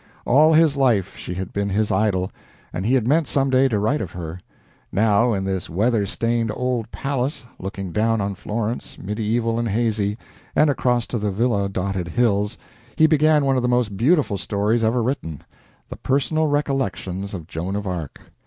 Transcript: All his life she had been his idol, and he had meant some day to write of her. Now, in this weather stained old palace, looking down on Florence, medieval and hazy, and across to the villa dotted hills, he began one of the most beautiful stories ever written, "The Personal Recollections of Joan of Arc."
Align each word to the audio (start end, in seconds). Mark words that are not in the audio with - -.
All 0.25 0.53
his 0.53 0.75
life 0.75 1.15
she 1.15 1.35
had 1.35 1.53
been 1.53 1.69
his 1.69 1.91
idol, 1.91 2.31
and 2.73 2.87
he 2.87 2.95
had 2.95 3.07
meant 3.07 3.27
some 3.27 3.51
day 3.51 3.67
to 3.67 3.77
write 3.77 4.01
of 4.01 4.13
her. 4.13 4.39
Now, 4.91 5.31
in 5.33 5.43
this 5.43 5.69
weather 5.69 6.07
stained 6.07 6.51
old 6.55 6.89
palace, 6.91 7.45
looking 7.59 7.91
down 7.91 8.19
on 8.19 8.33
Florence, 8.33 8.97
medieval 8.97 9.59
and 9.59 9.69
hazy, 9.69 10.17
and 10.55 10.71
across 10.71 11.05
to 11.05 11.19
the 11.19 11.29
villa 11.29 11.69
dotted 11.69 12.07
hills, 12.07 12.57
he 12.95 13.05
began 13.05 13.45
one 13.45 13.57
of 13.57 13.61
the 13.61 13.67
most 13.69 13.95
beautiful 13.95 14.39
stories 14.39 14.83
ever 14.83 15.03
written, 15.03 15.43
"The 15.87 15.97
Personal 15.97 16.47
Recollections 16.47 17.35
of 17.35 17.45
Joan 17.45 17.75
of 17.75 17.85
Arc." 17.85 18.19